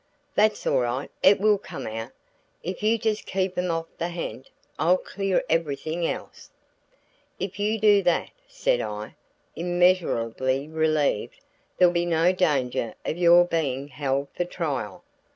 "That's 0.33 0.65
all 0.65 0.79
right 0.79 1.11
it 1.21 1.39
will 1.39 1.59
come 1.59 1.85
out. 1.85 2.09
If 2.63 2.81
you 2.81 2.97
just 2.97 3.27
keep 3.27 3.55
'em 3.55 3.69
off 3.69 3.85
the 3.99 4.09
ha'nt, 4.09 4.49
I'll 4.79 4.97
clear 4.97 5.43
everything 5.47 6.07
else." 6.07 6.49
"If 7.39 7.59
you 7.59 7.77
do 7.79 8.01
that," 8.01 8.31
said 8.47 8.81
I, 8.81 9.13
immeasurably 9.55 10.67
relieved, 10.67 11.39
"there'll 11.77 11.93
be 11.93 12.07
no 12.07 12.31
danger 12.33 12.95
of 13.05 13.17
your 13.19 13.45
being 13.45 13.89
held 13.89 14.29
for 14.33 14.43
trial." 14.43 15.03